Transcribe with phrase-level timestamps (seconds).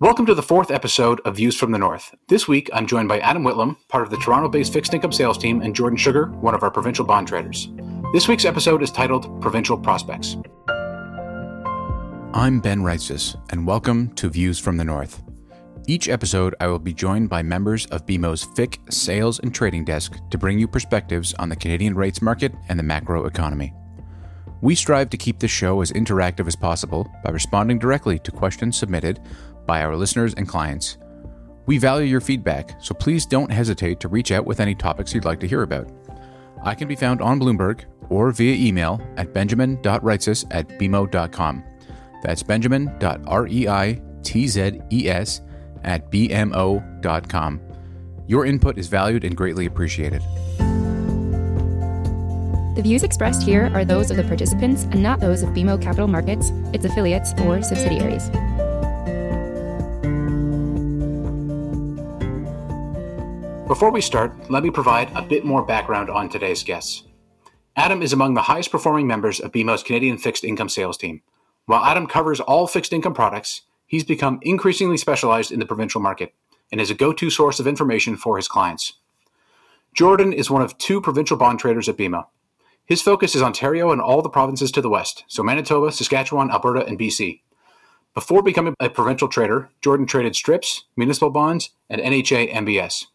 [0.00, 2.14] Welcome to the fourth episode of Views from the North.
[2.26, 5.36] This week, I'm joined by Adam Whitlam, part of the Toronto based fixed income sales
[5.36, 7.68] team, and Jordan Sugar, one of our provincial bond traders.
[8.14, 10.38] This week's episode is titled Provincial Prospects.
[12.32, 15.22] I'm Ben Reitzes, and welcome to Views from the North.
[15.86, 20.16] Each episode, I will be joined by members of BMO's FIC sales and trading desk
[20.30, 23.74] to bring you perspectives on the Canadian rates market and the macro economy.
[24.62, 28.76] We strive to keep the show as interactive as possible by responding directly to questions
[28.76, 29.20] submitted
[29.70, 30.98] by our listeners and clients.
[31.66, 35.24] We value your feedback, so please don't hesitate to reach out with any topics you'd
[35.24, 35.88] like to hear about.
[36.64, 41.62] I can be found on Bloomberg or via email at benjamin.reitzes at bmo.com.
[42.20, 45.40] That's benjamin.reitzes
[45.84, 47.60] at bmo.com.
[48.26, 50.22] Your input is valued and greatly appreciated.
[52.74, 56.08] The views expressed here are those of the participants and not those of BMO Capital
[56.08, 58.32] Markets, its affiliates, or subsidiaries.
[63.70, 67.04] Before we start, let me provide a bit more background on today's guests.
[67.76, 71.22] Adam is among the highest performing members of BMO's Canadian fixed income sales team.
[71.66, 76.34] While Adam covers all fixed income products, he's become increasingly specialized in the provincial market
[76.72, 78.94] and is a go to source of information for his clients.
[79.94, 82.26] Jordan is one of two provincial bond traders at BMO.
[82.86, 86.84] His focus is Ontario and all the provinces to the west, so Manitoba, Saskatchewan, Alberta,
[86.84, 87.42] and BC.
[88.14, 93.06] Before becoming a provincial trader, Jordan traded strips, municipal bonds, and NHA MBS.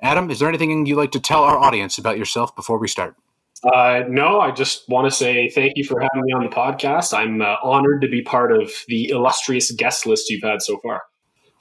[0.00, 3.16] Adam, is there anything you'd like to tell our audience about yourself before we start?
[3.64, 7.16] Uh, no, I just want to say thank you for having me on the podcast.
[7.16, 11.02] I'm uh, honored to be part of the illustrious guest list you've had so far.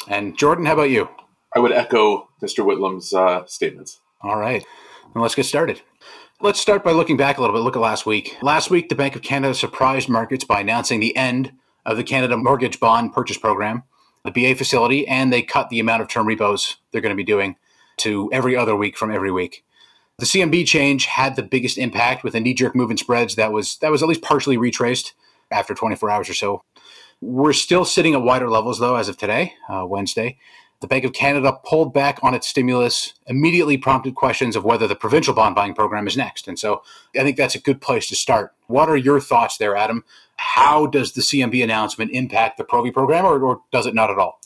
[0.08, 1.10] And Jordan, how about you?
[1.56, 2.66] I would echo Mr.
[2.66, 4.02] Whitlam's uh, statements.
[4.22, 4.64] All right,
[5.14, 5.82] then let's get started.
[6.42, 7.64] Let's start by looking back a little bit.
[7.64, 8.38] Look at last week.
[8.42, 11.54] Last week, the Bank of Canada surprised markets by announcing the end
[11.86, 13.84] of the Canada Mortgage Bond Purchase Program,
[14.26, 17.24] the BA facility, and they cut the amount of term repos they're going to be
[17.24, 17.56] doing
[17.98, 19.64] to every other week from every week.
[20.18, 23.78] The CMB change had the biggest impact with a knee-jerk move in spreads that was
[23.78, 25.14] that was at least partially retraced
[25.52, 26.64] after 24 hours or so.
[27.22, 30.38] We're still sitting at wider levels though as of today, uh, Wednesday,
[30.82, 34.96] the Bank of Canada pulled back on its stimulus, immediately prompted questions of whether the
[34.96, 36.48] provincial bond buying program is next.
[36.48, 36.84] And so
[37.18, 38.54] I think that's a good place to start.
[38.68, 40.04] What are your thoughts there, Adam?
[40.38, 44.20] How does the CMB announcement impact the Provi program, or, or does it not at
[44.20, 44.40] all?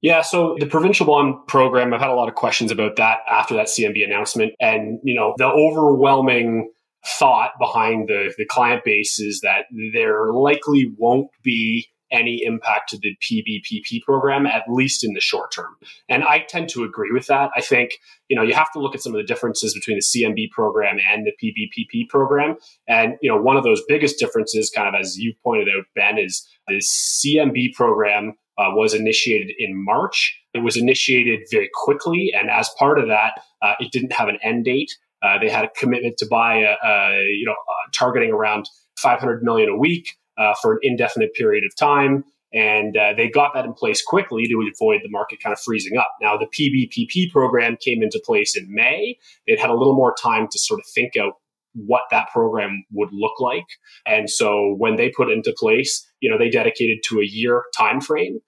[0.00, 3.54] Yeah, so the provincial bond program, I've had a lot of questions about that after
[3.54, 4.52] that CMB announcement.
[4.60, 6.70] And, you know, the overwhelming
[7.04, 12.98] thought behind the, the client base is that there likely won't be any impact to
[12.98, 15.76] the PBPP program, at least in the short term.
[16.08, 17.50] And I tend to agree with that.
[17.54, 17.98] I think,
[18.28, 20.98] you know, you have to look at some of the differences between the CMB program
[21.10, 22.56] and the PBPP program.
[22.86, 26.18] And, you know, one of those biggest differences, kind of as you pointed out, Ben,
[26.18, 30.38] is the CMB program uh, was initiated in March.
[30.52, 32.32] It was initiated very quickly.
[32.38, 34.90] And as part of that, uh, it didn't have an end date.
[35.22, 39.42] Uh, they had a commitment to buy, a, a you know, uh, targeting around 500
[39.42, 42.24] million a week uh, for an indefinite period of time.
[42.52, 45.98] And uh, they got that in place quickly to avoid the market kind of freezing
[45.98, 46.08] up.
[46.20, 49.18] Now, the PBPP program came into place in May.
[49.46, 51.34] It had a little more time to sort of think out
[51.74, 53.66] what that program would look like.
[54.06, 58.00] And so when they put into place, you know, they dedicated to a year time
[58.00, 58.38] frame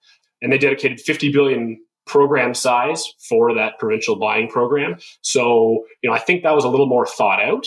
[0.41, 4.95] and they dedicated 50 billion program size for that provincial buying program.
[5.21, 7.65] So, you know, I think that was a little more thought out.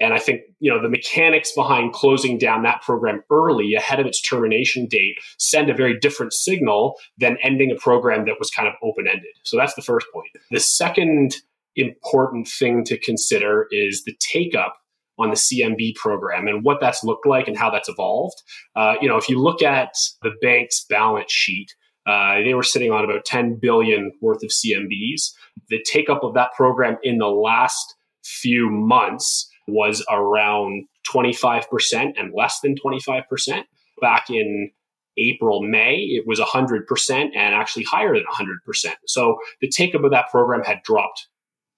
[0.00, 4.06] And I think, you know, the mechanics behind closing down that program early ahead of
[4.06, 8.66] its termination date send a very different signal than ending a program that was kind
[8.66, 9.30] of open ended.
[9.44, 10.28] So that's the first point.
[10.50, 11.36] The second
[11.76, 14.76] important thing to consider is the take up
[15.18, 18.42] on the CMB program and what that's looked like and how that's evolved.
[18.74, 21.74] Uh, you know, if you look at the bank's balance sheet,
[22.06, 25.32] uh, they were sitting on about 10 billion worth of CMBs.
[25.68, 32.32] The take up of that program in the last few months was around 25% and
[32.34, 33.62] less than 25%.
[34.00, 34.70] Back in
[35.16, 38.94] April, May, it was 100% and actually higher than 100%.
[39.06, 41.28] So the take up of that program had dropped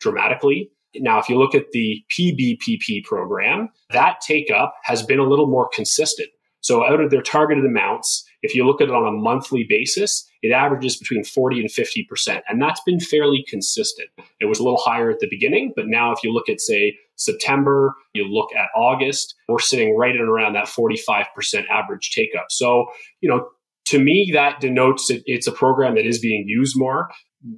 [0.00, 0.70] dramatically.
[1.00, 5.46] Now, if you look at the PBPP program, that take up has been a little
[5.46, 6.28] more consistent.
[6.60, 10.28] So out of their targeted amounts, if you look at it on a monthly basis,
[10.43, 12.43] it averages between 40 and 50%.
[12.48, 14.08] And that's been fairly consistent.
[14.40, 16.96] It was a little higher at the beginning, but now if you look at, say,
[17.16, 21.25] September, you look at August, we're sitting right in around that 45%
[21.70, 22.46] average take up.
[22.50, 22.87] So,
[23.20, 23.48] you know,
[23.87, 27.08] to me, that denotes it's a program that is being used more.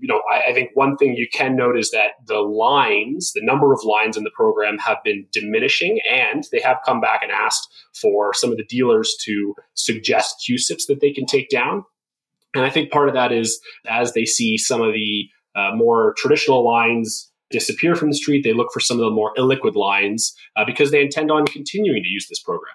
[0.00, 3.42] You know, I, I, think one thing you can note is that the lines, the
[3.42, 7.32] number of lines in the program have been diminishing, and they have come back and
[7.32, 7.66] asked
[8.00, 11.84] for some of the dealers to suggest CUSIPs that they can take down.
[12.54, 16.14] And I think part of that is as they see some of the uh, more
[16.18, 20.34] traditional lines disappear from the street, they look for some of the more illiquid lines
[20.56, 22.74] uh, because they intend on continuing to use this program.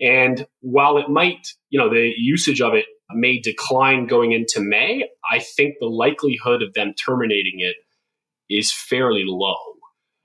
[0.00, 5.08] And while it might, you know, the usage of it may decline going into May,
[5.30, 7.76] I think the likelihood of them terminating it
[8.48, 9.56] is fairly low.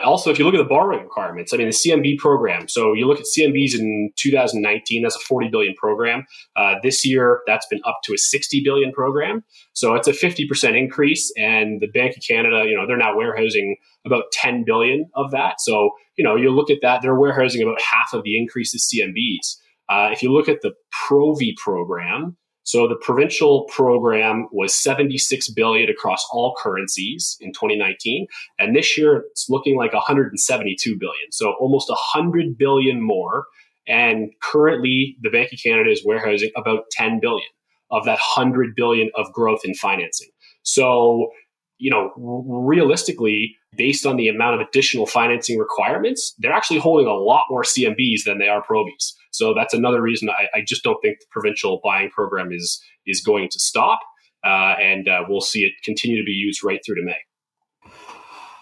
[0.04, 2.68] Also, if you look at the borrowing requirements, I mean, the CMB program.
[2.68, 6.26] So you look at CMBs in 2019, that's a 40 billion program.
[6.56, 9.44] Uh, this year, that's been up to a 60 billion program.
[9.74, 11.32] So it's a 50% increase.
[11.38, 15.56] And the Bank of Canada, you know, they're now warehousing about 10 billion of that.
[15.60, 18.82] So, you know, you look at that, they're warehousing about half of the increase of
[18.82, 19.58] CMBs.
[19.90, 22.38] Uh, if you look at the Provi program,
[22.72, 28.28] so the provincial program was 76 billion across all currencies in 2019,
[28.60, 31.32] and this year it's looking like 172 billion.
[31.34, 33.48] So almost 100 billion more.
[33.90, 37.50] And currently, the Bank of Canada is warehousing about 10 billion
[37.90, 40.30] of that 100 billion of growth in financing.
[40.64, 41.32] So,
[41.78, 47.14] you know, realistically, based on the amount of additional financing requirements, they're actually holding a
[47.14, 49.16] lot more CMBs than they are provies.
[49.32, 53.22] So that's another reason I, I just don't think the provincial buying program is is
[53.22, 54.00] going to stop,
[54.44, 57.92] uh, and uh, we'll see it continue to be used right through to May.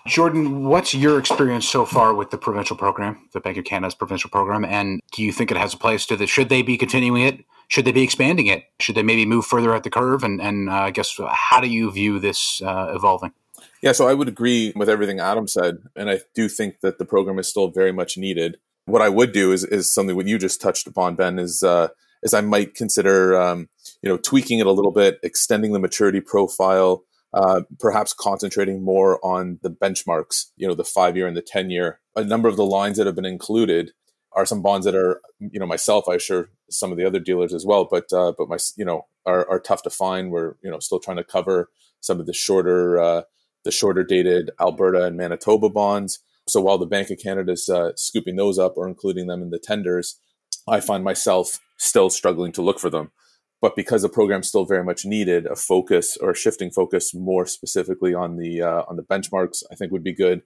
[0.07, 4.29] Jordan, what's your experience so far with the provincial program, the Bank of Canada's provincial
[4.29, 6.25] program, and do you think it has a place to the?
[6.25, 7.43] Should they be continuing it?
[7.67, 8.63] Should they be expanding it?
[8.79, 10.23] Should they maybe move further at the curve?
[10.23, 13.33] And and uh, I guess how do you view this uh, evolving?
[13.81, 17.05] Yeah, so I would agree with everything Adam said, and I do think that the
[17.05, 18.57] program is still very much needed
[18.89, 21.89] what I would do is is something what you just touched upon, Ben, is uh,
[22.23, 23.69] is I might consider um,
[24.01, 27.03] you know tweaking it a little bit, extending the maturity profile,
[27.33, 31.69] uh, perhaps concentrating more on the benchmarks, you know, the five year and the ten
[31.69, 31.99] year.
[32.15, 33.91] A number of the lines that have been included
[34.33, 37.53] are some bonds that are you know myself, I sure some of the other dealers
[37.53, 40.31] as well, but uh, but my you know are, are tough to find.
[40.31, 41.69] We're you know still trying to cover
[42.01, 43.21] some of the shorter uh,
[43.63, 46.19] the shorter dated Alberta and Manitoba bonds.
[46.47, 49.49] So while the Bank of Canada is uh, scooping those up or including them in
[49.49, 50.19] the tenders,
[50.67, 53.11] I find myself still struggling to look for them.
[53.61, 58.13] But because the program's still very much needed, a focus or shifting focus more specifically
[58.13, 60.43] on the uh, on the benchmarks, I think would be good.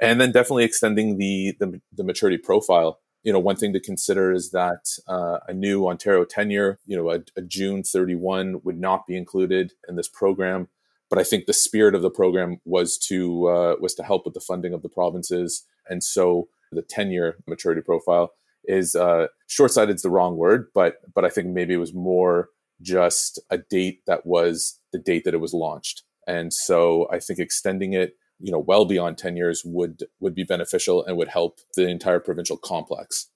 [0.00, 3.00] And then definitely extending the the, the maturity profile.
[3.22, 6.96] You know, one thing to consider is that uh, a new Ontario ten year, you
[6.96, 10.68] know, a, a June 31 would not be included in this program
[11.14, 14.34] but I think the spirit of the program was to uh, was to help with
[14.34, 18.32] the funding of the provinces, and so the ten year maturity profile
[18.64, 21.94] is uh, short sighted is the wrong word, but but I think maybe it was
[21.94, 22.48] more
[22.82, 27.38] just a date that was the date that it was launched, and so I think
[27.38, 31.60] extending it you know well beyond 10 years would would be beneficial and would help
[31.76, 33.28] the entire provincial complex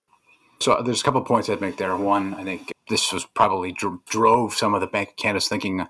[0.60, 1.96] so there's a couple points I'd make there.
[1.96, 5.87] One, I think this was probably dr- drove some of the Bank of Canada's thinking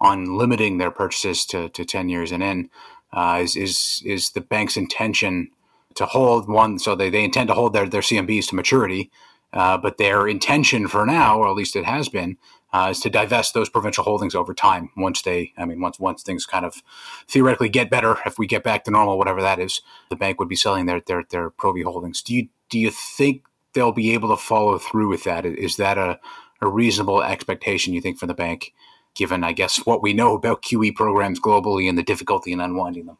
[0.00, 2.70] on limiting their purchases to, to 10 years and in
[3.12, 5.50] uh, is, is, is the bank's intention
[5.94, 6.78] to hold one.
[6.78, 9.10] So they, they intend to hold their, their CMBs to maturity.
[9.52, 12.38] Uh, but their intention for now, or at least it has been,
[12.72, 14.90] uh, is to divest those provincial holdings over time.
[14.96, 16.82] Once they, I mean, once once things kind of
[17.28, 20.48] theoretically get better, if we get back to normal, whatever that is, the bank would
[20.48, 22.22] be selling their their their Provi holdings.
[22.22, 23.42] Do you do you think
[23.74, 25.44] they'll be able to follow through with that.
[25.44, 26.18] Is that a,
[26.60, 28.72] a reasonable expectation, you think, for the bank,
[29.14, 33.06] given, I guess, what we know about QE programs globally and the difficulty in unwinding
[33.06, 33.18] them?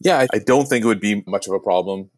[0.00, 2.10] Yeah, I don't think it would be much of a problem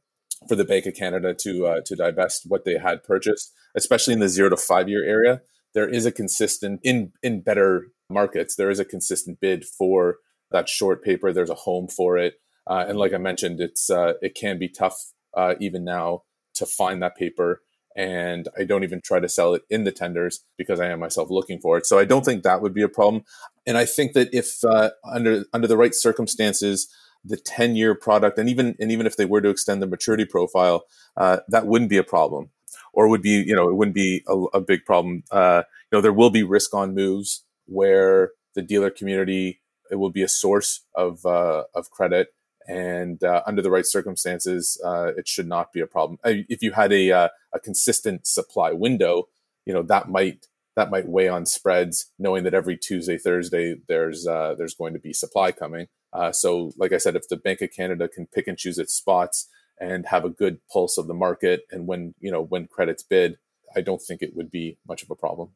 [0.48, 4.20] for the Bank of Canada to uh, to divest what they had purchased, especially in
[4.20, 5.42] the zero to five year area.
[5.74, 8.54] There is a consistent in in better markets.
[8.54, 10.18] There is a consistent bid for
[10.50, 11.32] that short paper.
[11.32, 12.34] There's a home for it,
[12.68, 16.22] uh, and like I mentioned, it's uh, it can be tough uh, even now
[16.54, 17.62] to find that paper
[17.96, 21.30] and I don't even try to sell it in the tenders because I am myself
[21.30, 21.86] looking for it.
[21.86, 23.24] So I don't think that would be a problem.
[23.66, 26.88] And I think that if uh, under under the right circumstances,
[27.24, 30.24] the ten year product, and even and even if they were to extend the maturity
[30.24, 30.84] profile,
[31.16, 32.50] uh, that wouldn't be a problem,
[32.92, 35.22] or would be you know it wouldn't be a, a big problem.
[35.30, 40.10] Uh, you know there will be risk on moves where the dealer community it will
[40.10, 42.28] be a source of uh, of credit
[42.68, 46.18] and uh, under the right circumstances, uh, it should not be a problem.
[46.24, 49.28] If you had a uh, a consistent supply window,
[49.66, 54.26] you know that might that might weigh on spreads, knowing that every Tuesday, Thursday there's
[54.26, 55.88] uh, there's going to be supply coming.
[56.12, 58.94] Uh, so, like I said, if the Bank of Canada can pick and choose its
[58.94, 59.48] spots
[59.80, 63.38] and have a good pulse of the market, and when you know when credits bid,
[63.76, 65.50] I don't think it would be much of a problem.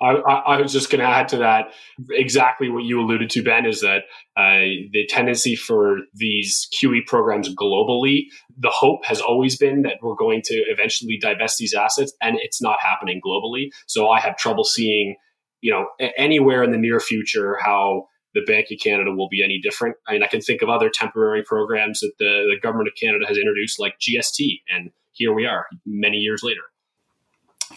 [0.00, 1.72] I, I, was just going to add to that
[2.10, 4.04] exactly what you alluded to, Ben, is that
[4.36, 8.26] uh, the tendency for these QE programs globally,
[8.56, 12.62] the hope has always been that we're going to eventually divest these assets, and it's
[12.62, 13.70] not happening globally.
[13.86, 15.16] So I have trouble seeing
[15.60, 15.86] you know,
[16.16, 19.96] anywhere in the near future how the Bank of Canada will be any different.
[20.06, 23.26] I mean, I can think of other temporary programs that the, the government of Canada
[23.26, 26.60] has introduced, like GST, and here we are, many years later.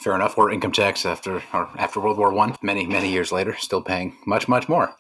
[0.02, 0.36] Fair enough.
[0.38, 4.18] Or income tax after or after World War One, many many years later, still paying
[4.26, 4.96] much much more.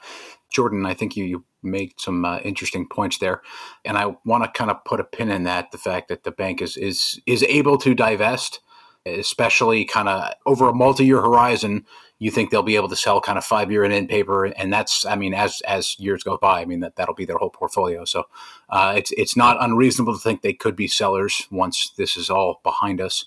[0.52, 3.42] Jordan, I think you, you made some uh, interesting points there,
[3.84, 5.72] and I want to kind of put a pin in that.
[5.72, 8.60] The fact that the bank is is is able to divest,
[9.06, 11.86] especially kind of over a multi year horizon.
[12.20, 14.72] You think they'll be able to sell kind of five year and in paper, and
[14.72, 17.50] that's I mean as as years go by, I mean that that'll be their whole
[17.50, 18.06] portfolio.
[18.06, 18.26] So
[18.70, 22.60] uh, it's it's not unreasonable to think they could be sellers once this is all
[22.64, 23.26] behind us.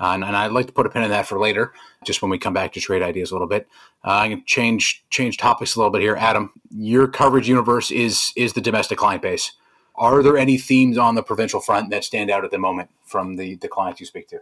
[0.00, 1.72] Uh, and, and, I'd like to put a pin in that for later,
[2.04, 3.68] just when we come back to trade ideas a little bit.
[4.04, 6.16] Uh, I'm going to change change topics a little bit here.
[6.16, 9.52] Adam, your coverage universe is is the domestic client base.
[9.94, 13.36] Are there any themes on the provincial front that stand out at the moment from
[13.36, 14.40] the the clients you speak to?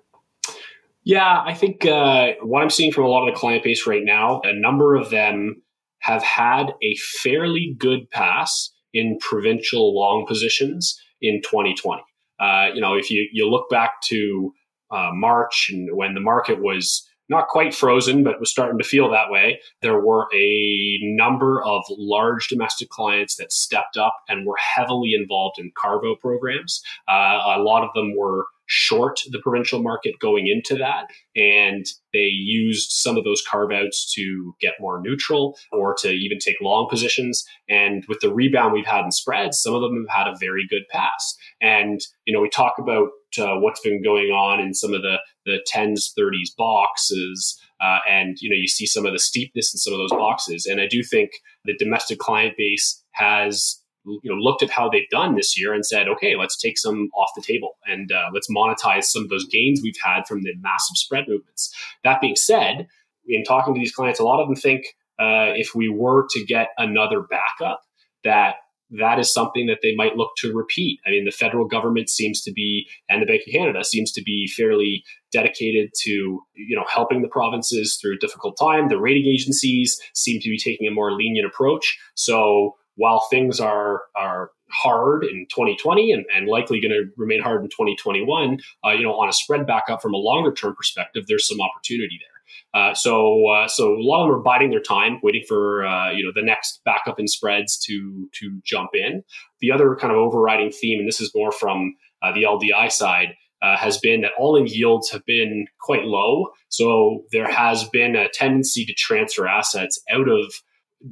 [1.05, 4.05] Yeah, I think uh, what I'm seeing from a lot of the client base right
[4.05, 5.63] now, a number of them
[5.99, 12.03] have had a fairly good pass in provincial long positions in 2020.
[12.41, 14.53] Uh, you know, if you you look back to
[14.93, 19.11] uh, March and when the market was not quite frozen, but was starting to feel
[19.11, 24.57] that way, there were a number of large domestic clients that stepped up and were
[24.57, 26.83] heavily involved in carve out programs.
[27.09, 31.05] Uh, a lot of them were short the provincial market going into that.
[31.37, 36.39] And they used some of those carve outs to get more neutral or to even
[36.39, 37.45] take long positions.
[37.69, 40.67] And with the rebound we've had in spreads, some of them have had a very
[40.71, 41.37] good pass.
[41.61, 45.17] And, you know, we talk about uh, what's been going on in some of the,
[45.45, 47.61] the 10s, 30s boxes.
[47.79, 50.65] Uh, and, you know, you see some of the steepness in some of those boxes.
[50.65, 51.33] And I do think
[51.67, 55.85] the domestic client base has you know looked at how they've done this year and
[55.85, 59.47] said, okay, let's take some off the table and uh, let's monetize some of those
[59.47, 61.75] gains we've had from the massive spread movements.
[62.05, 62.89] That being said,
[63.27, 64.87] in talking to these clients, a lot of them think
[65.19, 67.83] uh, if we were to get another backup,
[68.25, 68.57] that
[68.99, 71.01] that is something that they might look to repeat.
[71.07, 74.23] I mean, the federal government seems to be, and the Bank of Canada seems to
[74.23, 76.11] be fairly dedicated to,
[76.55, 78.89] you know, helping the provinces through a difficult time.
[78.89, 81.99] The rating agencies seem to be taking a more lenient approach.
[82.15, 87.63] So while things are are hard in 2020 and, and likely going to remain hard
[87.63, 91.25] in 2021, uh, you know, on a spread back up from a longer term perspective,
[91.29, 92.33] there's some opportunity there.
[92.75, 96.11] Uh, so, uh, so a lot of them are biding their time, waiting for uh,
[96.11, 99.23] you know the next backup in spreads to to jump in.
[99.61, 103.35] The other kind of overriding theme, and this is more from uh, the LDI side,
[103.63, 106.49] uh, has been that all in yields have been quite low.
[106.69, 110.53] So there has been a tendency to transfer assets out of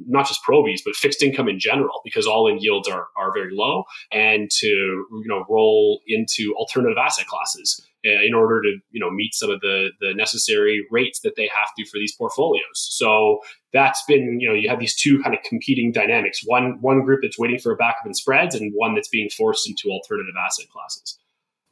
[0.06, 3.50] not just provies but fixed income in general because all in yields are, are very
[3.52, 9.00] low and to you know roll into alternative asset classes uh, in order to you
[9.00, 12.62] know meet some of the the necessary rates that they have to for these portfolios.
[12.72, 13.40] So
[13.74, 16.40] that's been you know you have these two kind of competing dynamics.
[16.44, 19.68] One one group that's waiting for a backup in spreads and one that's being forced
[19.68, 21.18] into alternative asset classes.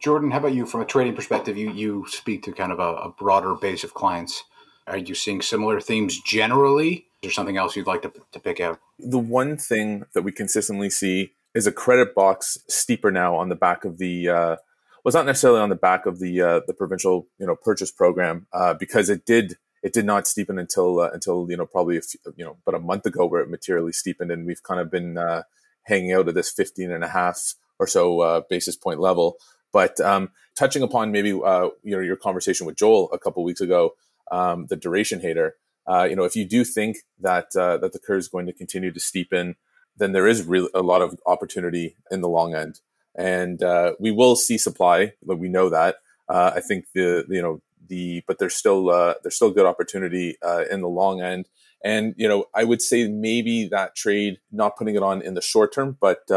[0.03, 0.67] Jordan how about you?
[0.67, 3.95] From a trading perspective you you speak to kind of a, a broader base of
[3.95, 4.45] clients
[4.89, 8.61] are you seeing similar themes generally is there something else you'd like to, to pick
[8.61, 8.79] out?
[8.99, 13.57] The one thing that we consistently see is a credit box steeper now on the
[13.57, 14.29] back of the.
[14.29, 14.57] Uh,
[15.05, 18.47] well, not necessarily on the back of the uh, the provincial you know purchase program
[18.53, 22.03] uh, because it did it did not steepen until uh, until you know probably a
[22.03, 24.91] few, you know but a month ago where it materially steepened and we've kind of
[24.91, 25.43] been uh,
[25.83, 29.39] hanging out at this 15 and a half or so uh, basis point level.
[29.73, 33.61] But um, touching upon maybe uh, you know your conversation with Joel a couple weeks
[33.61, 33.95] ago,
[34.31, 35.57] um, the duration hater
[35.89, 38.53] uh, you know, if you do think that uh, that the curve is going to
[38.53, 39.55] continue to steepen,
[39.97, 42.81] then there is really a lot of opportunity in the long end,
[43.17, 45.15] and uh, we will see supply.
[45.25, 45.97] But we know that.
[46.29, 50.37] Uh, I think the you know the but there's still uh, there's still good opportunity
[50.43, 51.49] uh, in the long end.
[51.83, 55.41] And you know, I would say maybe that trade, not putting it on in the
[55.41, 56.29] short term, but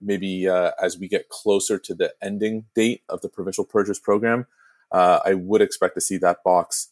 [0.00, 4.46] maybe as we get closer to the ending date of the provincial purchase program,
[4.90, 6.88] I would expect to see that box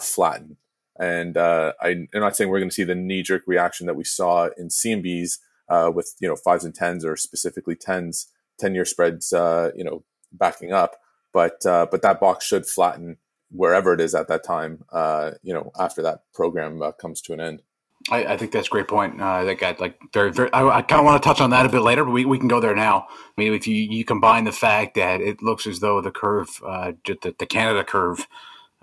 [0.00, 0.56] flatten.
[0.98, 3.96] And uh, I, am not saying we're going to see the knee jerk reaction that
[3.96, 8.74] we saw in CMBs uh, with you know fives and tens or specifically tens, ten
[8.74, 10.96] year spreads, uh, you know, backing up.
[11.32, 13.16] But uh, but that box should flatten
[13.50, 14.84] wherever it is at that time.
[14.92, 17.62] Uh, you know, after that program uh, comes to an end.
[18.10, 19.20] I, I, think that's a great point.
[19.20, 20.52] Uh, I think I'd like very, very.
[20.52, 22.38] I, I kind of want to touch on that a bit later, but we, we
[22.38, 23.06] can go there now.
[23.08, 26.48] I mean, if you, you combine the fact that it looks as though the curve,
[26.66, 28.26] uh, the, the Canada curve,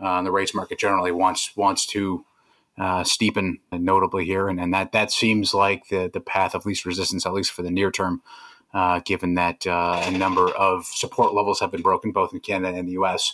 [0.01, 2.25] uh, the rates market generally wants wants to
[2.77, 6.86] uh, steepen notably here, and, and that that seems like the the path of least
[6.86, 8.22] resistance, at least for the near term,
[8.74, 12.77] uh, given that uh, a number of support levels have been broken both in Canada
[12.77, 13.34] and the U.S.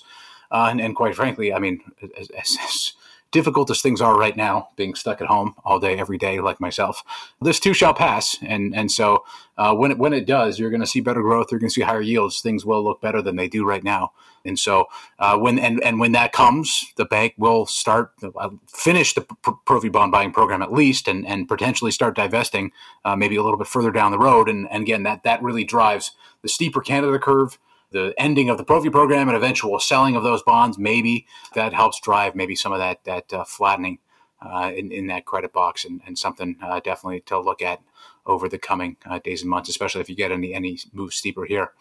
[0.52, 1.82] Uh, and, and, quite frankly, I mean,
[2.18, 2.94] as, as,
[3.32, 6.62] difficult as things are right now, being stuck at home all day, every day, like
[6.62, 7.04] myself,
[7.42, 8.38] this too shall pass.
[8.42, 9.26] And and so
[9.58, 11.48] uh, when it, when it does, you're going to see better growth.
[11.52, 12.40] You're going to see higher yields.
[12.40, 14.14] Things will look better than they do right now.
[14.46, 14.86] And so
[15.20, 19.92] uh, when and, and when that comes, the bank will start uh, finish the Provy
[19.92, 22.72] bond buying program at least, and and potentially start divesting
[23.04, 24.50] uh, maybe a little bit further down the road.
[24.50, 26.12] And, and again, that that really drives
[26.42, 27.58] the steeper Canada curve
[27.92, 32.00] the ending of the Provy program and eventual selling of those bonds, maybe that helps
[32.02, 34.00] drive maybe some of that that uh, flattening
[34.42, 37.82] uh, in, in that credit box and, and something uh, definitely to look at
[38.26, 41.46] over the coming uh, days and months, especially if you get any any move steeper
[41.46, 41.72] here.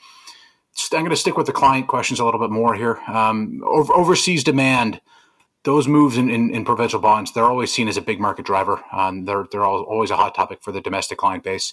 [0.92, 2.98] I'm going to stick with the client questions a little bit more here.
[3.06, 5.00] Um, over, overseas demand,
[5.64, 8.82] those moves in, in, in, provincial bonds, they're always seen as a big market driver.
[8.92, 11.72] Um, they're they're always a hot topic for the domestic client base.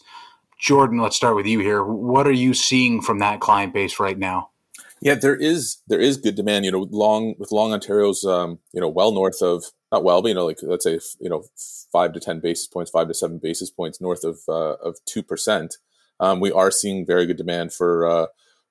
[0.60, 1.84] Jordan, let's start with you here.
[1.84, 4.52] What are you seeing from that client base right now?
[5.02, 6.66] Yeah, there is there is good demand.
[6.66, 10.30] You know, long with long Ontario's, um, you know, well north of not well, but
[10.30, 11.44] you know, like let's say you know
[11.92, 15.24] five to ten basis points, five to seven basis points north of uh, of two
[15.24, 15.78] percent.
[16.20, 18.26] Um, we are seeing very good demand for uh,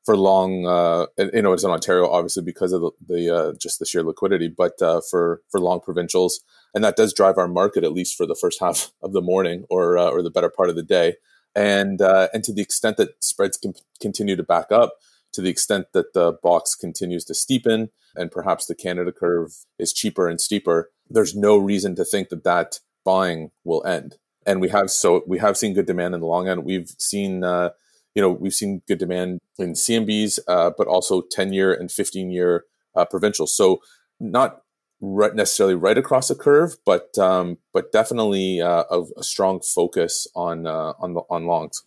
[0.05, 0.67] for long.
[0.67, 4.03] Uh, you know, it's in Ontario, obviously because of the, the uh, just the sheer
[4.03, 6.41] liquidity, but uh, for for long provincials,
[6.75, 9.65] and that does drive our market at least for the first half of the morning
[9.71, 11.15] or uh, or the better part of the day
[11.55, 14.95] and uh, and to the extent that spreads can continue to back up,
[15.33, 19.93] to the extent that the box continues to steepen, and perhaps the Canada curve is
[19.93, 24.17] cheaper and steeper, there's no reason to think that that buying will end.
[24.47, 26.65] And we have so we have seen good demand in the long end.
[26.65, 27.71] We've seen uh,
[28.15, 32.31] you know we've seen good demand in CMBs, uh, but also 10 year and 15
[32.31, 32.65] year
[32.95, 33.57] uh, provincials.
[33.57, 33.81] So
[34.19, 34.63] not
[35.01, 40.27] right, necessarily right across the curve, but um, but definitely uh, a, a, strong focus
[40.35, 41.83] on uh, on the, on longs.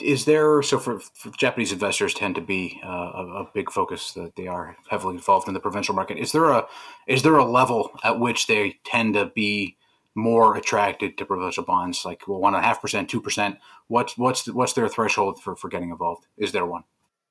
[0.00, 4.12] Is there so for, for Japanese investors tend to be uh, a, a, big focus
[4.12, 6.18] that they are heavily involved in the provincial market?
[6.18, 6.66] Is there a
[7.06, 9.76] is there a level at which they tend to be
[10.16, 13.58] more attracted to provincial bonds, like well, one and a half percent, two percent?
[13.86, 16.26] What's what's what's their threshold for for getting involved?
[16.36, 16.84] Is there one?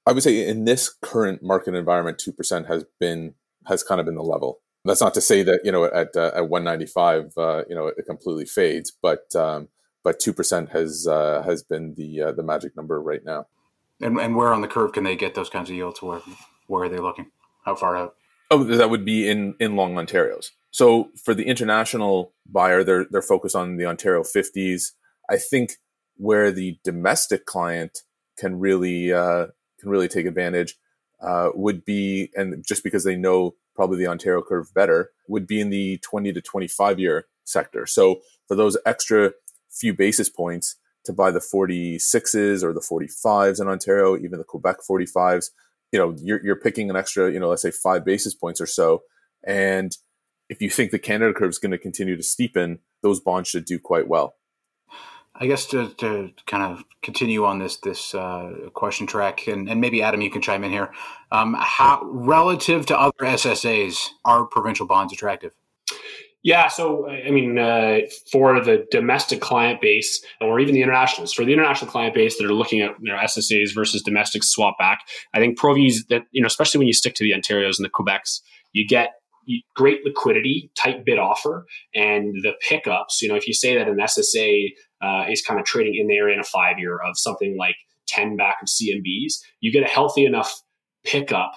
[0.06, 3.34] I would say in this current market environment, two percent has been
[3.66, 4.60] has kind of been the level.
[4.86, 8.06] That's not to say that you know at uh, at 195, uh, you know it
[8.06, 9.70] completely fades, but um,
[10.04, 13.48] but two percent has uh, has been the uh, the magic number right now.
[14.00, 16.02] And and where on the curve can they get those kinds of yields?
[16.02, 16.22] Where
[16.68, 17.32] where are they looking?
[17.66, 18.16] How far out?
[18.52, 20.52] Oh, that would be in in long Ontario's.
[20.76, 24.92] So for the international buyer, they're they're focused on the Ontario 50s.
[25.30, 25.78] I think
[26.18, 28.00] where the domestic client
[28.38, 29.48] can really uh,
[29.80, 30.76] can really take advantage
[31.22, 35.62] uh, would be, and just because they know probably the Ontario curve better, would be
[35.62, 37.86] in the 20 to 25 year sector.
[37.86, 39.32] So for those extra
[39.72, 44.80] few basis points to buy the 46s or the 45s in Ontario, even the Quebec
[44.82, 45.52] 45s,
[45.94, 48.68] you know, you're, you're picking an extra, you know, let's say five basis points or
[48.68, 49.04] so.
[49.42, 49.96] And
[50.50, 53.66] if you think the Canada curve is going to continue to steepen, those bonds should
[53.66, 54.36] do quite well.
[55.38, 59.82] I guess to, to kind of continue on this this uh, question track, and, and
[59.82, 60.94] maybe Adam, you can chime in here.
[61.32, 65.52] Um, how relative to other SSAs are provincial bonds attractive?
[66.42, 71.44] Yeah, so I mean, uh, for the domestic client base, or even the internationals, for
[71.44, 75.00] the international client base that are looking at their SSAs versus domestic swap back,
[75.34, 77.90] I think Provies that you know, especially when you stick to the Ontarios and the
[77.90, 78.40] Quebecs,
[78.72, 79.16] you get
[79.76, 83.22] great liquidity, tight bid offer, and the pickups.
[83.22, 84.70] You know, if you say that an SSA
[85.02, 87.76] uh, is kind of trading in there in a five year of something like
[88.08, 90.62] 10 back of CMBs, you get a healthy enough
[91.04, 91.54] pickup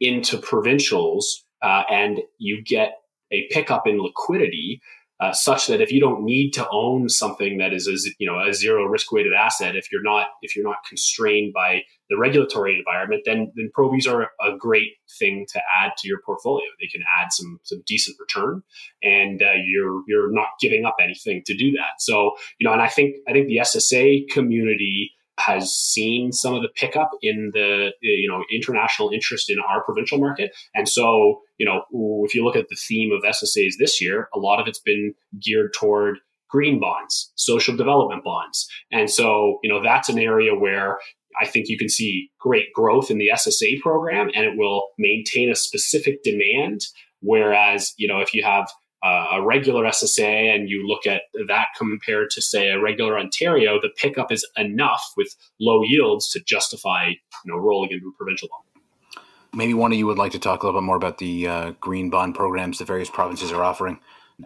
[0.00, 2.94] into provincials uh, and you get
[3.32, 4.80] a pickup in liquidity
[5.22, 8.40] uh, such that if you don't need to own something that is a you know
[8.44, 11.80] a zero risk weighted asset, if you're not if you're not constrained by
[12.10, 16.64] the regulatory environment, then then Provies are a great thing to add to your portfolio.
[16.80, 18.64] They can add some some decent return,
[19.00, 22.00] and uh, you're you're not giving up anything to do that.
[22.00, 25.12] So you know, and I think I think the SSA community
[25.44, 30.18] has seen some of the pickup in the you know international interest in our provincial
[30.18, 31.82] market and so you know
[32.24, 35.14] if you look at the theme of ssas this year a lot of it's been
[35.40, 40.98] geared toward green bonds social development bonds and so you know that's an area where
[41.40, 45.50] I think you can see great growth in the SSA program and it will maintain
[45.50, 46.82] a specific demand.
[47.20, 48.70] Whereas, you know, if you have
[49.02, 53.80] uh, a regular SSA and you look at that compared to say a regular Ontario,
[53.80, 58.48] the pickup is enough with low yields to justify you know rolling into a provincial
[58.48, 59.24] bond.
[59.54, 61.72] Maybe one of you would like to talk a little bit more about the uh,
[61.80, 63.98] green bond programs the various provinces are offering,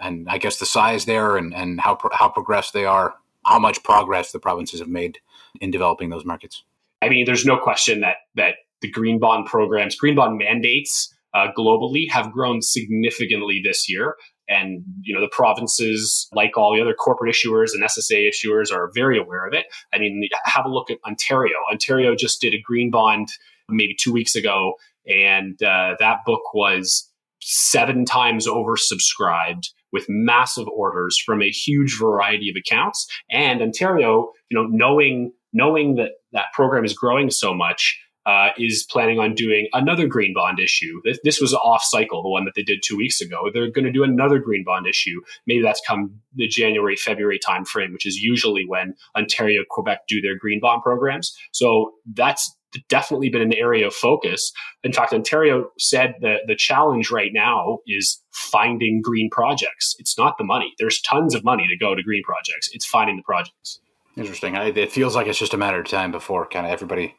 [0.02, 3.14] and I guess the size there and, and how pro- how progressed they are,
[3.44, 5.18] how much progress the provinces have made
[5.60, 6.64] in developing those markets.
[7.02, 11.48] I mean, there's no question that that the green bond programs, green bond mandates uh,
[11.56, 14.16] globally have grown significantly this year.
[14.48, 18.90] And you know the provinces, like all the other corporate issuers and SSA issuers, are
[18.94, 19.66] very aware of it.
[19.92, 21.54] I mean, have a look at Ontario.
[21.70, 23.26] Ontario just did a green bond
[23.68, 27.10] maybe two weeks ago, and uh, that book was
[27.42, 33.06] seven times oversubscribed with massive orders from a huge variety of accounts.
[33.30, 38.84] And Ontario, you know, knowing knowing that that program is growing so much, uh, is
[38.90, 41.00] planning on doing another green bond issue.
[41.04, 43.50] This, this, was off cycle, the one that they did two weeks ago.
[43.54, 45.20] They're going to do another green bond issue.
[45.46, 50.36] Maybe that's come the January, February timeframe, which is usually when Ontario, Quebec do their
[50.36, 51.36] green bond programs.
[51.52, 52.52] So that's
[52.88, 54.52] definitely been an area of focus.
[54.82, 59.94] In fact, Ontario said that the challenge right now is finding green projects.
[59.98, 60.74] It's not the money.
[60.78, 62.70] There's tons of money to go to green projects.
[62.72, 63.80] It's finding the projects.
[64.16, 64.56] Interesting.
[64.56, 67.14] I, it feels like it's just a matter of time before kind of everybody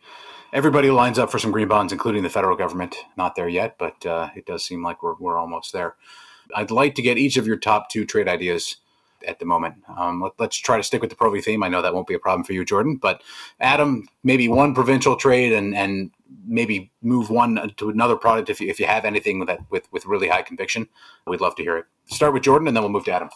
[0.54, 2.96] everybody lines up for some green bonds, including the federal government.
[3.16, 5.96] Not there yet, but uh, it does seem like we're we're almost there.
[6.56, 8.78] I'd like to get each of your top two trade ideas
[9.28, 9.76] at the moment.
[9.98, 11.64] Um, let, us try to stick with the Provi theme.
[11.64, 12.98] I know that won't be a problem for you, Jordan.
[12.98, 13.22] But
[13.60, 16.12] Adam, maybe one provincial trade and and
[16.46, 19.92] maybe move one to another product if you, if you have anything with that with
[19.92, 20.88] with really high conviction.
[21.26, 21.86] We'd love to hear it.
[22.06, 23.30] Start with Jordan, and then we'll move to Adam.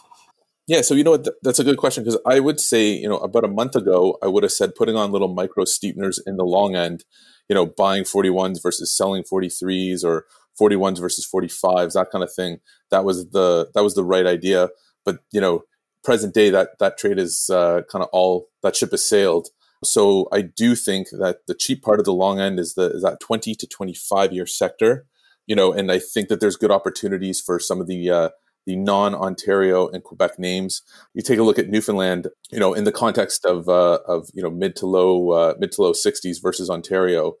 [0.68, 1.28] Yeah, so you know what?
[1.42, 4.28] That's a good question because I would say, you know, about a month ago, I
[4.28, 7.04] would have said putting on little micro steepeners in the long end,
[7.48, 10.26] you know, buying 41s versus selling 43s or
[10.60, 12.60] 41s versus 45s, that kind of thing.
[12.90, 14.68] That was the that was the right idea.
[15.04, 15.64] But you know,
[16.04, 19.48] present day, that that trade is uh, kind of all that ship has sailed.
[19.84, 23.02] So I do think that the cheap part of the long end is the is
[23.02, 25.06] that 20 to 25 year sector,
[25.46, 28.28] you know, and I think that there's good opportunities for some of the uh,
[28.66, 30.82] the non-Ontario and Quebec names.
[31.14, 34.42] You take a look at Newfoundland, you know, in the context of uh, of you
[34.42, 37.34] know mid to low uh, mid to low 60s versus Ontario,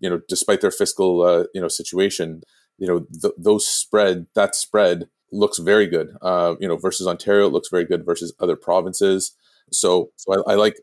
[0.00, 2.42] you know, despite their fiscal uh, you know situation,
[2.78, 6.10] you know th- those spread that spread looks very good.
[6.22, 9.34] Uh, you know, versus Ontario, it looks very good versus other provinces.
[9.72, 10.76] So, so I, I like.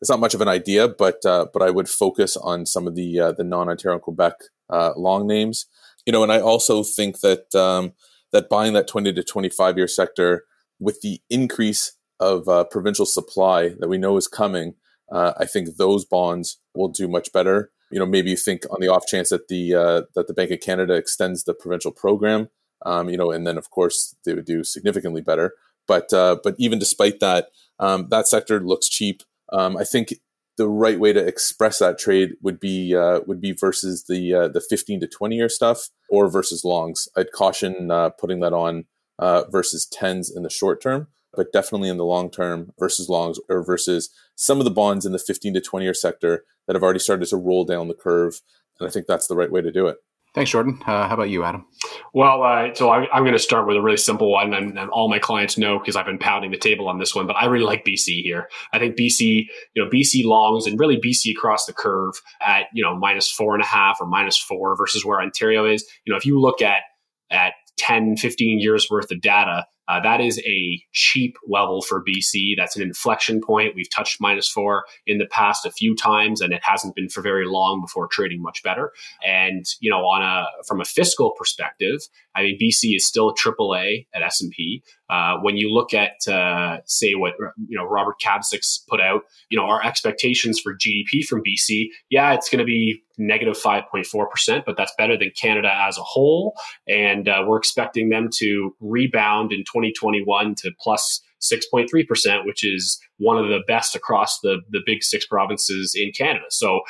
[0.00, 2.94] It's not much of an idea, but uh, but I would focus on some of
[2.94, 4.34] the uh, the non-Ontario and Quebec
[4.70, 5.66] uh, long names.
[6.06, 7.54] You know, and I also think that.
[7.54, 7.92] Um,
[8.32, 10.44] that buying that 20 to 25 year sector
[10.78, 14.74] with the increase of uh, provincial supply that we know is coming,
[15.10, 17.70] uh, I think those bonds will do much better.
[17.90, 20.50] You know, maybe you think on the off chance that the uh, that the Bank
[20.50, 22.48] of Canada extends the provincial program,
[22.86, 25.54] um, you know, and then of course they would do significantly better.
[25.88, 27.48] But uh, but even despite that,
[27.80, 29.22] um, that sector looks cheap.
[29.52, 30.14] Um, I think
[30.60, 34.48] the right way to express that trade would be uh, would be versus the uh,
[34.48, 37.08] the 15 to 20 year stuff or versus longs.
[37.16, 38.84] I'd caution uh, putting that on
[39.18, 43.40] uh, versus tens in the short term, but definitely in the long term versus longs
[43.48, 46.82] or versus some of the bonds in the 15 to 20 year sector that have
[46.82, 48.42] already started to roll down the curve.
[48.78, 49.96] And I think that's the right way to do it.
[50.32, 50.80] Thanks, Jordan.
[50.86, 51.66] Uh, how about you, Adam?
[52.14, 54.88] Well, uh, so I, am going to start with a really simple one, and, and
[54.90, 57.26] all my clients know because I've been pounding the table on this one.
[57.26, 58.48] But I really like BC here.
[58.72, 62.84] I think BC, you know, BC longs and really BC across the curve at you
[62.84, 65.84] know minus four and a half or minus four versus where Ontario is.
[66.04, 66.82] You know, if you look at
[67.30, 72.54] at 10, 15 years worth of data, uh, that is a cheap level for BC.
[72.56, 73.74] That's an inflection point.
[73.74, 77.22] We've touched minus four in the past a few times, and it hasn't been for
[77.22, 78.92] very long before trading much better.
[79.26, 81.98] And you know, on a from a fiscal perspective,
[82.34, 84.82] I mean, BC is still AAA at S and P.
[85.08, 87.34] Uh, when you look at, uh, say, what
[87.68, 92.32] you know Robert Kavcic's put out, you know, our expectations for GDP from BC, yeah,
[92.32, 96.54] it's going to be negative 5.4 percent, but that's better than Canada as a whole,
[96.86, 103.36] and uh, we're expecting them to rebound in 2021 to plus 6.3%, which is one
[103.36, 106.46] of the best across the, the big six provinces in Canada.
[106.50, 106.80] So,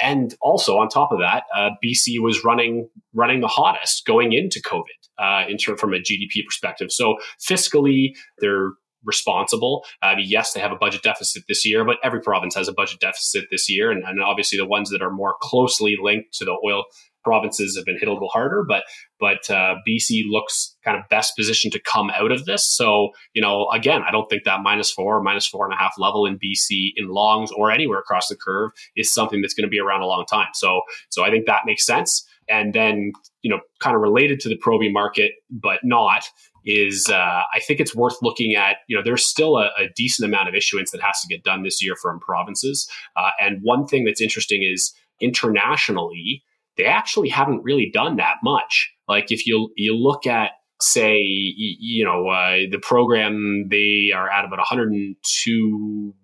[0.00, 4.60] and also on top of that, uh, BC was running, running the hottest going into
[4.60, 4.84] COVID,
[5.18, 6.92] uh, in term, from a GDP perspective.
[6.92, 8.72] So fiscally, they're
[9.04, 9.84] responsible.
[10.02, 13.00] Uh, yes, they have a budget deficit this year, but every province has a budget
[13.00, 13.90] deficit this year.
[13.90, 16.84] And, and obviously the ones that are more closely linked to the oil
[17.24, 18.84] provinces have been hit a little harder, but
[19.18, 22.66] but uh, BC looks kind of best positioned to come out of this.
[22.66, 25.94] So you know, again, I don't think that minus four, minus four and a half
[25.98, 29.70] level in BC in longs or anywhere across the curve is something that's going to
[29.70, 30.48] be around a long time.
[30.54, 32.26] So so I think that makes sense.
[32.48, 36.28] And then you know, kind of related to the Provi market, but not
[36.64, 38.78] is uh, I think it's worth looking at.
[38.88, 41.62] You know, there's still a, a, decent amount of issuance that has to get done
[41.62, 42.88] this year from provinces.
[43.16, 46.42] Uh, and one thing that's interesting is internationally,
[46.76, 48.92] they actually haven't really done that much.
[49.08, 54.44] Like if you you look at say you know uh, the program they are at
[54.44, 56.14] about 102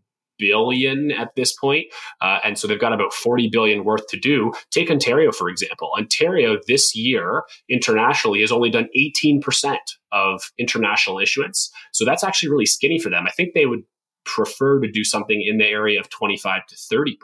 [0.40, 1.86] billion at this point.
[2.20, 4.52] Uh, and so they've got about 40 billion worth to do.
[4.70, 5.90] Take Ontario, for example.
[5.96, 9.76] Ontario this year internationally has only done 18%
[10.12, 11.70] of international issuance.
[11.92, 13.26] So that's actually really skinny for them.
[13.28, 13.82] I think they would
[14.24, 17.16] prefer to do something in the area of 25 to 30%.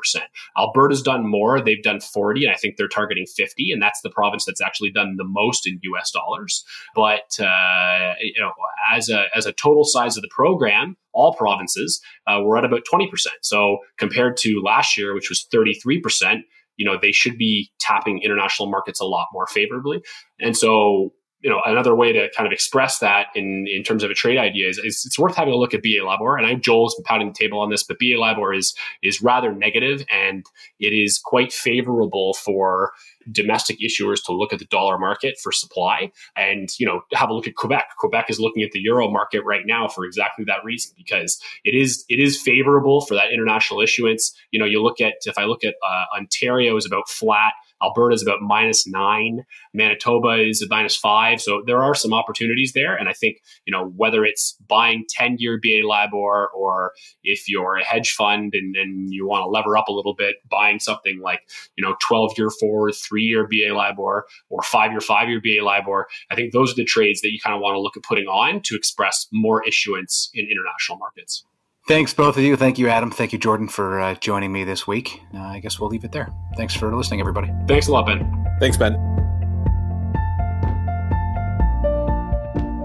[0.56, 1.60] Alberta's done more.
[1.60, 4.90] They've done 40, and I think they're targeting 50, and that's the province that's actually
[4.90, 6.64] done the most in US dollars.
[6.94, 8.52] But, uh, you know,
[8.92, 12.82] as a, as a total size of the program, all provinces, uh, we're at about
[12.92, 13.08] 20%.
[13.42, 16.40] So compared to last year, which was 33%,
[16.76, 20.02] you know, they should be tapping international markets a lot more favorably.
[20.40, 21.12] And so
[21.46, 24.36] you know, another way to kind of express that in, in terms of a trade
[24.36, 26.36] idea is, is it's worth having a look at BA LIBOR.
[26.36, 29.22] And I know Joel's been pounding the table on this, but BA LIBOR is is
[29.22, 30.44] rather negative and
[30.80, 32.90] it is quite favorable for
[33.30, 37.32] domestic issuers to look at the dollar market for supply and you know have a
[37.32, 37.90] look at Quebec.
[37.96, 41.76] Quebec is looking at the euro market right now for exactly that reason because it
[41.76, 44.34] is it is favorable for that international issuance.
[44.50, 48.14] You know, you look at if I look at uh, Ontario is about flat Alberta
[48.14, 49.44] is about minus nine.
[49.74, 51.40] Manitoba is at minus five.
[51.40, 52.94] So there are some opportunities there.
[52.96, 57.76] And I think, you know, whether it's buying 10 year BA LIBOR or if you're
[57.76, 61.20] a hedge fund and, and you want to lever up a little bit, buying something
[61.20, 61.40] like,
[61.76, 65.64] you know, 12 year forward, three year BA LIBOR or five year, five year BA
[65.64, 68.02] LIBOR, I think those are the trades that you kind of want to look at
[68.02, 71.44] putting on to express more issuance in international markets.
[71.86, 72.56] Thanks, both of you.
[72.56, 73.12] Thank you, Adam.
[73.12, 75.22] Thank you, Jordan, for uh, joining me this week.
[75.32, 76.32] Uh, I guess we'll leave it there.
[76.56, 77.52] Thanks for listening, everybody.
[77.68, 78.46] Thanks a lot, Ben.
[78.58, 78.94] Thanks, Ben.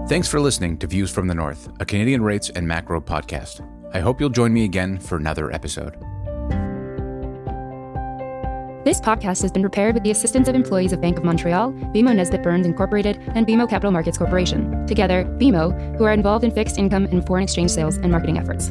[0.08, 3.66] Thanks for listening to Views from the North, a Canadian rates and macro podcast.
[3.92, 5.96] I hope you'll join me again for another episode.
[8.84, 12.14] This podcast has been prepared with the assistance of employees of Bank of Montreal, BMO
[12.14, 14.86] Nesbitt Burns Incorporated, and BMO Capital Markets Corporation.
[14.86, 18.70] Together, BMO, who are involved in fixed income and foreign exchange sales and marketing efforts.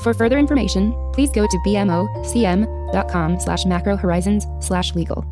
[0.00, 5.24] For further information, please go to bmocm.com slash macrohorizons slash legal.